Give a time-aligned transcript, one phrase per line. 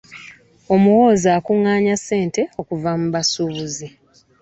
[0.73, 3.87] Omuwooza akunganya ssente okuva ku basubuzi.